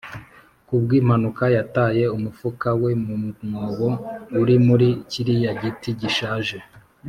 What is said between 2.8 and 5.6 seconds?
we mu mwobo uri muri kiriya